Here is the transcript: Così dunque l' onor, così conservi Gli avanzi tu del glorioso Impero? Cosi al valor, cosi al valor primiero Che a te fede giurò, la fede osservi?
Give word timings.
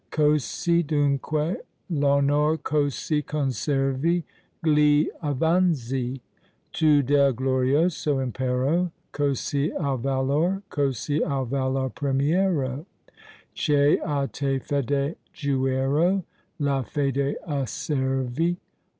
Così 0.11 0.81
dunque 0.83 1.57
l' 1.87 2.03
onor, 2.03 2.57
così 2.57 3.21
conservi 3.21 4.23
Gli 4.65 5.05
avanzi 5.21 6.19
tu 6.73 7.03
del 7.03 7.35
glorioso 7.35 8.19
Impero? 8.19 8.91
Cosi 9.11 9.69
al 9.73 9.99
valor, 9.99 10.63
cosi 10.71 11.21
al 11.23 11.45
valor 11.45 11.91
primiero 11.93 12.83
Che 13.53 13.99
a 14.03 14.25
te 14.27 14.59
fede 14.59 15.17
giurò, 15.33 16.19
la 16.57 16.81
fede 16.81 17.37
osservi? 17.45 18.57